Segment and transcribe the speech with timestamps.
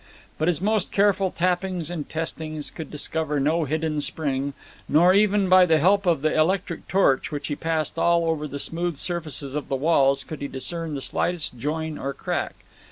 [0.39, 4.53] But his most careful tappings and testings could discover no hidden spring,
[4.89, 8.57] nor, even by the help of the electric torch which he passed all over the
[8.57, 12.55] smooth surfaces of the walls could he discern the slightest join or crack.